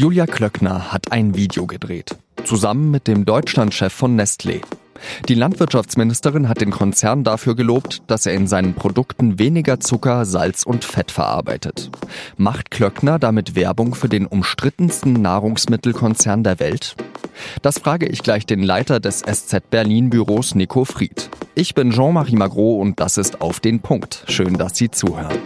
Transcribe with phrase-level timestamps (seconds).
[0.00, 4.60] Julia Klöckner hat ein Video gedreht, zusammen mit dem Deutschlandchef von Nestlé.
[5.28, 10.62] Die Landwirtschaftsministerin hat den Konzern dafür gelobt, dass er in seinen Produkten weniger Zucker, Salz
[10.62, 11.90] und Fett verarbeitet.
[12.36, 16.94] Macht Klöckner damit Werbung für den umstrittensten Nahrungsmittelkonzern der Welt?
[17.62, 21.28] Das frage ich gleich den Leiter des SZ Berlin Büros Nico Fried.
[21.56, 24.22] Ich bin Jean-Marie Magro und das ist auf den Punkt.
[24.28, 25.36] Schön, dass Sie zuhören.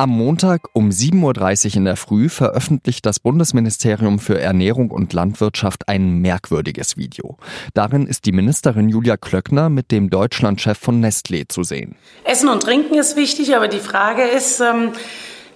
[0.00, 5.90] Am Montag um 7.30 Uhr in der Früh veröffentlicht das Bundesministerium für Ernährung und Landwirtschaft
[5.90, 7.36] ein merkwürdiges Video.
[7.74, 11.96] Darin ist die Ministerin Julia Klöckner mit dem Deutschlandchef von Nestlé zu sehen.
[12.24, 14.92] Essen und Trinken ist wichtig, aber die Frage ist, ähm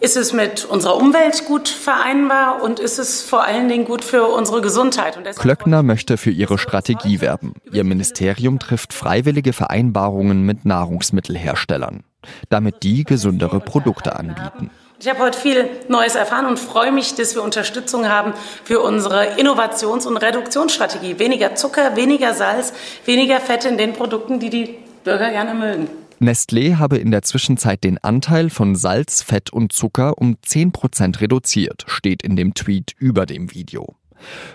[0.01, 4.27] ist es mit unserer Umwelt gut vereinbar und ist es vor allen Dingen gut für
[4.27, 5.19] unsere Gesundheit?
[5.37, 7.55] Klöckner möchte für ihre Strategie werben.
[7.73, 12.05] Ihr Ministerium trifft freiwillige Vereinbarungen mit Nahrungsmittelherstellern
[12.49, 14.71] damit die gesündere Produkte anbieten.
[15.01, 19.37] Ich habe heute viel Neues erfahren und freue mich, dass wir Unterstützung haben für unsere
[19.37, 21.19] Innovations- und Reduktionsstrategie.
[21.19, 22.73] Weniger Zucker, weniger Salz,
[23.05, 25.89] weniger Fette in den Produkten, die die Bürger gerne mögen.
[26.21, 31.21] Nestlé habe in der Zwischenzeit den Anteil von Salz, Fett und Zucker um 10 Prozent
[31.21, 33.97] reduziert, steht in dem Tweet über dem Video.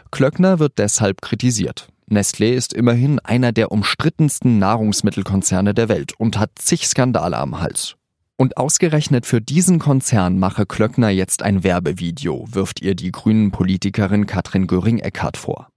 [0.09, 1.89] Klöckner wird deshalb kritisiert.
[2.11, 7.95] Nestlé ist immerhin einer der umstrittensten Nahrungsmittelkonzerne der Welt und hat zig Skandale am Hals.
[8.37, 14.27] Und ausgerechnet für diesen Konzern mache Klöckner jetzt ein Werbevideo, wirft ihr die grünen Politikerin
[14.27, 15.67] Katrin Göring-Eckardt vor.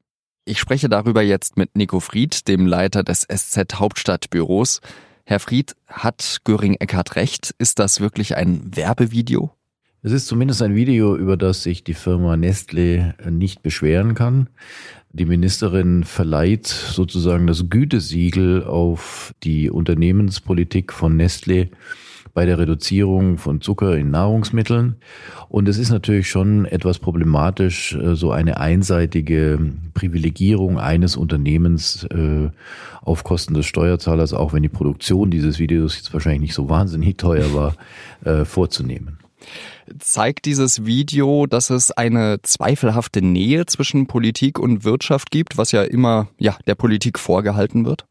[0.45, 4.81] Ich spreche darüber jetzt mit Nico Fried, dem Leiter des SZ Hauptstadtbüros.
[5.25, 7.55] Herr Fried, hat Göring-Eckardt recht?
[7.59, 9.53] Ist das wirklich ein Werbevideo?
[10.05, 14.49] Es ist zumindest ein Video, über das sich die Firma Nestlé nicht beschweren kann.
[15.13, 21.69] Die Ministerin verleiht sozusagen das Gütesiegel auf die Unternehmenspolitik von Nestlé
[22.35, 24.97] bei der Reduzierung von Zucker in Nahrungsmitteln.
[25.49, 29.61] Und es ist natürlich schon etwas problematisch, äh, so eine einseitige
[29.95, 32.51] Privilegierung eines Unternehmens äh,
[33.03, 37.19] auf Kosten des Steuerzahlers, auch wenn die Produktion dieses Videos jetzt wahrscheinlich nicht so wahnsinnig
[37.19, 37.77] teuer war,
[38.25, 39.22] äh, vorzunehmen
[39.99, 45.83] zeigt dieses Video, dass es eine zweifelhafte Nähe zwischen Politik und Wirtschaft gibt, was ja
[45.83, 48.07] immer ja der Politik vorgehalten wird?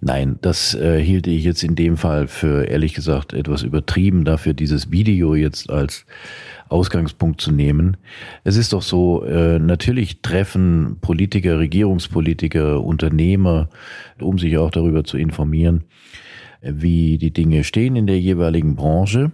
[0.00, 4.54] Nein, das äh, hielte ich jetzt in dem Fall für ehrlich gesagt etwas übertrieben, dafür
[4.54, 6.06] dieses Video jetzt als
[6.68, 7.96] Ausgangspunkt zu nehmen.
[8.44, 13.68] Es ist doch so, äh, natürlich treffen Politiker, Regierungspolitiker, Unternehmer,
[14.20, 15.84] um sich auch darüber zu informieren,
[16.62, 19.32] wie die Dinge stehen in der jeweiligen Branche.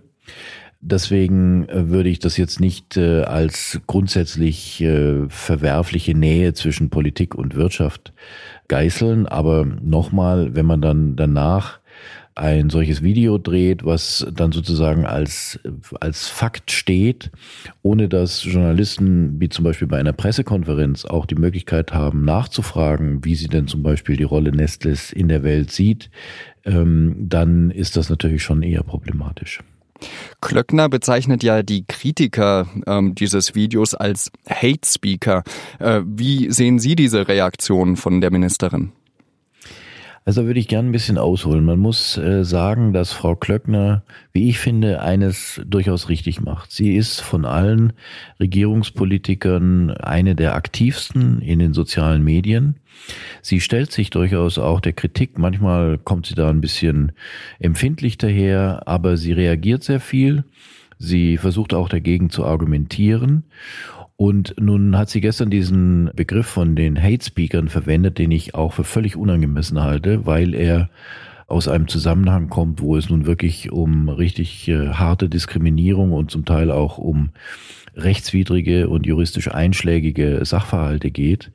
[0.86, 7.34] Deswegen äh, würde ich das jetzt nicht äh, als grundsätzlich äh, verwerfliche Nähe zwischen Politik
[7.34, 8.12] und Wirtschaft
[8.68, 9.26] geißeln.
[9.26, 11.80] Aber nochmal, wenn man dann danach
[12.34, 15.58] ein solches Video dreht, was dann sozusagen als,
[16.00, 17.30] als Fakt steht,
[17.80, 23.36] ohne dass Journalisten, wie zum Beispiel bei einer Pressekonferenz, auch die Möglichkeit haben, nachzufragen, wie
[23.36, 26.10] sie denn zum Beispiel die Rolle Nestles in der Welt sieht,
[26.66, 29.62] ähm, dann ist das natürlich schon eher problematisch.
[30.40, 35.42] Klöckner bezeichnet ja die Kritiker ähm, dieses Videos als Hate Speaker.
[35.78, 38.92] Äh, wie sehen Sie diese Reaktion von der Ministerin?
[40.26, 41.66] Also würde ich gerne ein bisschen ausholen.
[41.66, 46.72] Man muss äh, sagen, dass Frau Klöckner, wie ich finde, eines durchaus richtig macht.
[46.72, 47.92] Sie ist von allen
[48.40, 52.76] Regierungspolitikern eine der aktivsten in den sozialen Medien.
[53.42, 55.38] Sie stellt sich durchaus auch der Kritik.
[55.38, 57.12] Manchmal kommt sie da ein bisschen
[57.58, 60.44] empfindlich daher, aber sie reagiert sehr viel.
[60.98, 63.44] Sie versucht auch dagegen zu argumentieren.
[64.16, 68.72] Und nun hat sie gestern diesen Begriff von den Hate Speakern verwendet, den ich auch
[68.72, 70.88] für völlig unangemessen halte, weil er
[71.46, 76.44] aus einem Zusammenhang kommt, wo es nun wirklich um richtig äh, harte Diskriminierung und zum
[76.44, 77.30] Teil auch um
[77.96, 81.52] rechtswidrige und juristisch einschlägige Sachverhalte geht.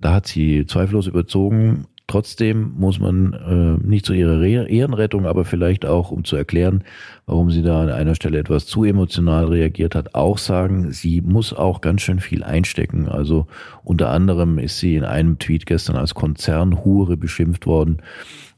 [0.00, 1.86] Da hat sie zweifellos überzogen.
[2.08, 6.82] Trotzdem muss man äh, nicht zu ihrer Ehrenrettung, aber vielleicht auch, um zu erklären,
[7.26, 11.52] warum sie da an einer Stelle etwas zu emotional reagiert hat, auch sagen, sie muss
[11.52, 13.08] auch ganz schön viel einstecken.
[13.08, 13.46] Also
[13.84, 17.98] unter anderem ist sie in einem Tweet gestern als Konzernhure beschimpft worden.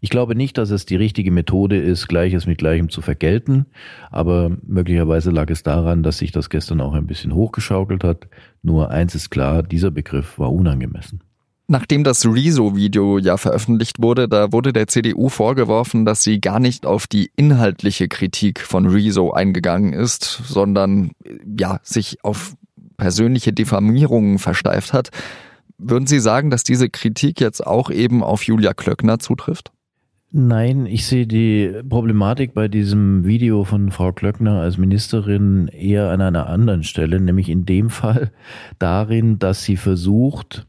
[0.00, 3.66] Ich glaube nicht, dass es die richtige Methode ist, Gleiches mit Gleichem zu vergelten,
[4.12, 8.28] aber möglicherweise lag es daran, dass sich das gestern auch ein bisschen hochgeschaukelt hat.
[8.62, 11.20] Nur eins ist klar, dieser Begriff war unangemessen.
[11.72, 16.84] Nachdem das Rezo-Video ja veröffentlicht wurde, da wurde der CDU vorgeworfen, dass sie gar nicht
[16.84, 21.12] auf die inhaltliche Kritik von Rezo eingegangen ist, sondern
[21.46, 22.56] ja, sich auf
[22.96, 25.10] persönliche Diffamierungen versteift hat.
[25.78, 29.70] Würden Sie sagen, dass diese Kritik jetzt auch eben auf Julia Klöckner zutrifft?
[30.32, 36.20] Nein, ich sehe die Problematik bei diesem Video von Frau Klöckner als Ministerin eher an
[36.20, 38.32] einer anderen Stelle, nämlich in dem Fall
[38.80, 40.66] darin, dass sie versucht,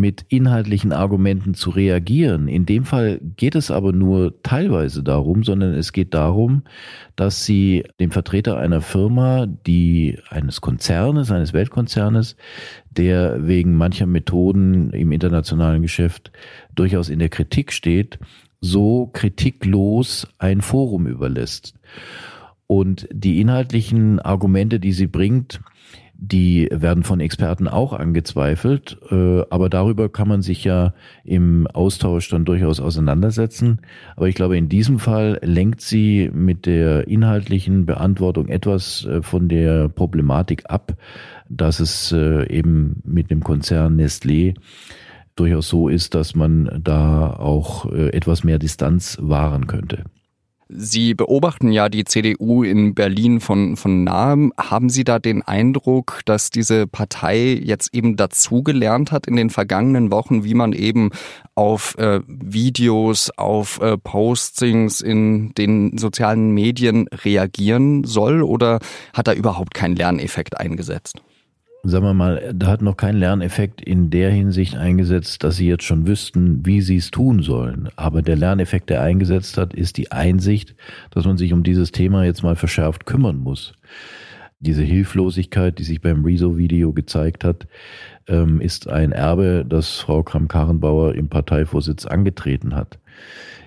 [0.00, 2.48] mit inhaltlichen Argumenten zu reagieren.
[2.48, 6.62] In dem Fall geht es aber nur teilweise darum, sondern es geht darum,
[7.16, 12.36] dass sie dem Vertreter einer Firma, die eines Konzernes, eines Weltkonzernes,
[12.90, 16.32] der wegen mancher Methoden im internationalen Geschäft
[16.74, 18.18] durchaus in der Kritik steht,
[18.60, 21.74] so kritiklos ein Forum überlässt.
[22.66, 25.60] Und die inhaltlichen Argumente, die sie bringt,
[26.18, 32.28] die werden von Experten auch angezweifelt, äh, aber darüber kann man sich ja im Austausch
[32.30, 33.80] dann durchaus auseinandersetzen.
[34.16, 39.48] Aber ich glaube, in diesem Fall lenkt sie mit der inhaltlichen Beantwortung etwas äh, von
[39.48, 40.94] der Problematik ab,
[41.50, 44.54] dass es äh, eben mit dem Konzern Nestlé
[45.34, 50.04] durchaus so ist, dass man da auch etwas mehr Distanz wahren könnte.
[50.68, 54.52] Sie beobachten ja die CDU in Berlin von, von nahem.
[54.58, 60.10] Haben Sie da den Eindruck, dass diese Partei jetzt eben dazugelernt hat in den vergangenen
[60.10, 61.10] Wochen, wie man eben
[61.54, 68.80] auf äh, Videos, auf äh, Postings in den sozialen Medien reagieren soll oder
[69.12, 71.20] hat da überhaupt kein Lerneffekt eingesetzt?
[71.88, 75.84] Sagen wir mal, da hat noch kein Lerneffekt in der Hinsicht eingesetzt, dass sie jetzt
[75.84, 77.88] schon wüssten, wie sie es tun sollen.
[77.96, 80.74] Aber der Lerneffekt, der eingesetzt hat, ist die Einsicht,
[81.10, 83.74] dass man sich um dieses Thema jetzt mal verschärft kümmern muss.
[84.58, 87.66] Diese Hilflosigkeit, die sich beim Rezo-Video gezeigt hat,
[88.26, 92.98] ähm, ist ein Erbe, das Frau Kram-Karrenbauer im Parteivorsitz angetreten hat.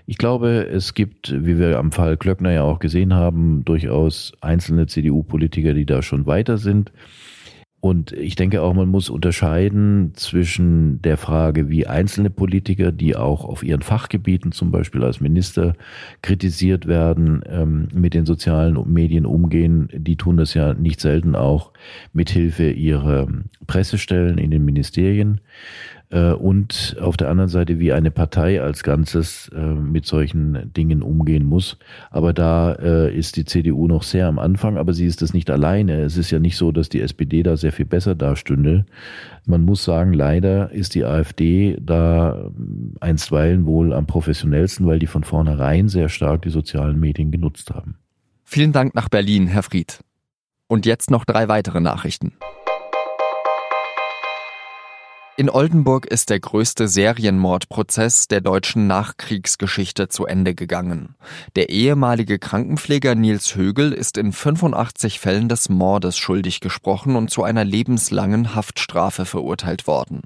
[0.07, 4.88] Ich glaube, es gibt, wie wir am Fall Klöckner ja auch gesehen haben, durchaus einzelne
[4.88, 6.92] CDU-Politiker, die da schon weiter sind.
[7.81, 13.46] Und ich denke auch, man muss unterscheiden zwischen der Frage, wie einzelne Politiker, die auch
[13.46, 15.76] auf ihren Fachgebieten zum Beispiel als Minister
[16.22, 19.88] kritisiert werden, ähm, mit den sozialen Medien umgehen.
[19.94, 21.72] Die tun das ja nicht selten auch
[22.12, 23.28] mit Hilfe ihrer
[23.66, 25.40] Pressestellen in den Ministerien.
[26.12, 31.04] Äh, und auf der anderen Seite, wie eine Partei als Ganzes äh, mit solchen Dingen
[31.04, 31.78] umgehen muss.
[32.10, 35.50] Aber da äh, ist die CDU noch sehr am Anfang, aber sie ist es nicht
[35.50, 36.02] alleine.
[36.02, 38.86] Es ist ja nicht so, dass die SPD da sehr viel besser dastünde.
[39.46, 42.50] Man muss sagen, leider ist die AfD da
[43.00, 47.98] einstweilen wohl am professionellsten, weil die von vornherein sehr stark die sozialen Medien genutzt haben.
[48.46, 50.00] Vielen Dank nach Berlin, Herr Fried.
[50.68, 52.34] Und jetzt noch drei weitere Nachrichten.
[55.39, 61.15] In Oldenburg ist der größte Serienmordprozess der deutschen Nachkriegsgeschichte zu Ende gegangen.
[61.56, 67.44] Der ehemalige Krankenpfleger Nils Högel ist in 85 Fällen des Mordes schuldig gesprochen und zu
[67.44, 70.24] einer lebenslangen Haftstrafe verurteilt worden.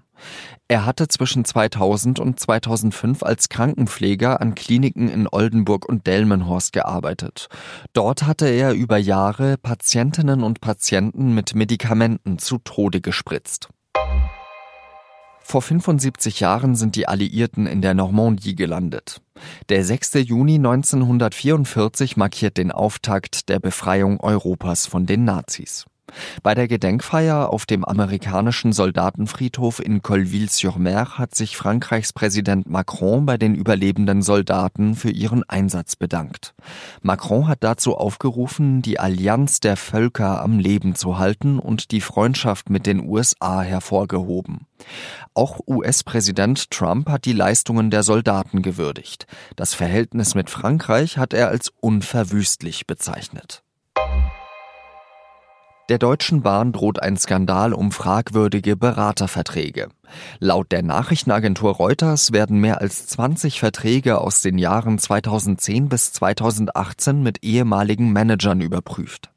[0.68, 7.50] Er hatte zwischen 2000 und 2005 als Krankenpfleger an Kliniken in Oldenburg und Delmenhorst gearbeitet.
[7.94, 13.70] Dort hatte er über Jahre Patientinnen und Patienten mit Medikamenten zu Tode gespritzt.
[15.44, 19.22] Vor 75 Jahren sind die Alliierten in der Normandie gelandet.
[19.70, 20.14] Der 6.
[20.16, 25.86] Juni 1944 markiert den Auftakt der Befreiung Europas von den Nazis.
[26.44, 33.38] Bei der Gedenkfeier auf dem amerikanischen Soldatenfriedhof in Colville-sur-Mer hat sich Frankreichs Präsident Macron bei
[33.38, 36.54] den überlebenden Soldaten für ihren Einsatz bedankt.
[37.02, 42.70] Macron hat dazu aufgerufen, die Allianz der Völker am Leben zu halten und die Freundschaft
[42.70, 44.68] mit den USA hervorgehoben.
[45.34, 49.26] Auch US-Präsident Trump hat die Leistungen der Soldaten gewürdigt.
[49.56, 53.64] Das Verhältnis mit Frankreich hat er als unverwüstlich bezeichnet.
[55.90, 59.90] Der Deutschen Bahn droht ein Skandal um fragwürdige Beraterverträge.
[60.40, 67.22] Laut der Nachrichtenagentur Reuters werden mehr als 20 Verträge aus den Jahren 2010 bis 2018
[67.22, 69.32] mit ehemaligen Managern überprüft.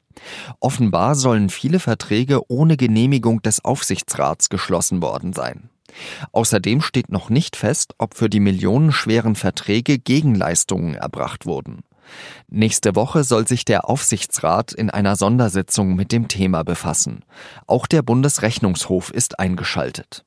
[0.61, 5.69] Offenbar sollen viele Verträge ohne Genehmigung des Aufsichtsrats geschlossen worden sein.
[6.31, 11.83] Außerdem steht noch nicht fest, ob für die millionenschweren Verträge Gegenleistungen erbracht wurden.
[12.49, 17.25] Nächste Woche soll sich der Aufsichtsrat in einer Sondersitzung mit dem Thema befassen.
[17.65, 20.25] Auch der Bundesrechnungshof ist eingeschaltet.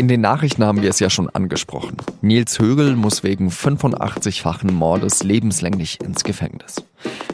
[0.00, 1.98] In den Nachrichten haben wir es ja schon angesprochen.
[2.22, 6.76] Nils Högel muss wegen 85-fachen Mordes lebenslänglich ins Gefängnis.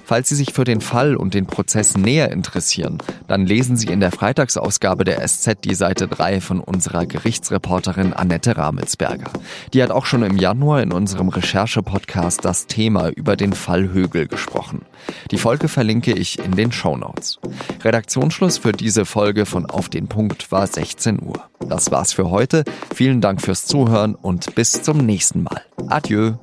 [0.06, 3.98] Falls Sie sich für den Fall und den Prozess näher interessieren, dann lesen Sie in
[3.98, 9.32] der Freitagsausgabe der SZ die Seite 3 von unserer Gerichtsreporterin Annette Ramelsberger.
[9.74, 14.28] Die hat auch schon im Januar in unserem Recherche-Podcast das Thema über den Fall Högel
[14.28, 14.82] gesprochen.
[15.32, 17.40] Die Folge verlinke ich in den Show Notes.
[17.82, 21.42] Redaktionsschluss für diese Folge von Auf den Punkt war 16 Uhr.
[21.68, 22.62] Das war's für heute.
[22.94, 25.62] Vielen Dank fürs Zuhören und bis zum nächsten Mal.
[25.88, 26.34] Adieu.